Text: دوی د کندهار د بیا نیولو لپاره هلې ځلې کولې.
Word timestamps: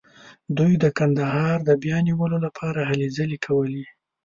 دوی 0.57 0.73
د 0.83 0.85
کندهار 0.97 1.57
د 1.63 1.69
بیا 1.83 1.97
نیولو 2.07 2.37
لپاره 2.45 2.79
هلې 2.89 3.07
ځلې 3.17 3.37
کولې. 3.45 3.85